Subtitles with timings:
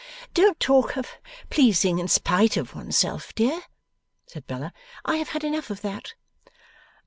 [0.33, 1.19] 'Don't talk of
[1.51, 3.61] pleasing in spite of one's self, dear,'
[4.25, 4.73] said Bella.
[5.05, 6.15] 'I have had enough of that.